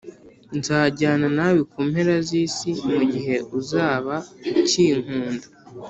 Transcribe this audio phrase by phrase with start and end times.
[0.57, 4.15] Nzajyana nawe ku mpera z’Isi mu gihe uzaba
[4.59, 5.47] ukinkunda